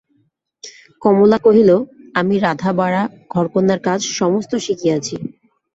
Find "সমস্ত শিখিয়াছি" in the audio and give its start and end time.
4.19-5.15